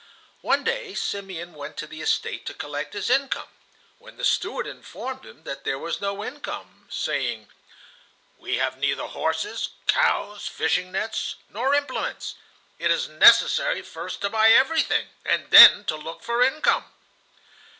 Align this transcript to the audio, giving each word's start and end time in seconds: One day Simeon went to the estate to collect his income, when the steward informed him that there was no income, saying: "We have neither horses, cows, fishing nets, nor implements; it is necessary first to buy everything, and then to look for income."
One 0.41 0.63
day 0.63 0.95
Simeon 0.95 1.53
went 1.53 1.77
to 1.77 1.85
the 1.85 2.01
estate 2.01 2.43
to 2.47 2.55
collect 2.55 2.95
his 2.95 3.07
income, 3.07 3.49
when 3.99 4.17
the 4.17 4.25
steward 4.25 4.65
informed 4.65 5.23
him 5.27 5.43
that 5.43 5.63
there 5.63 5.77
was 5.77 6.01
no 6.01 6.23
income, 6.25 6.87
saying: 6.89 7.49
"We 8.39 8.57
have 8.57 8.79
neither 8.79 9.05
horses, 9.05 9.69
cows, 9.85 10.47
fishing 10.47 10.91
nets, 10.91 11.35
nor 11.51 11.75
implements; 11.75 12.33
it 12.79 12.89
is 12.89 13.07
necessary 13.09 13.83
first 13.83 14.21
to 14.21 14.29
buy 14.31 14.51
everything, 14.51 15.07
and 15.23 15.51
then 15.51 15.85
to 15.85 15.97
look 15.97 16.23
for 16.23 16.41
income." 16.41 16.85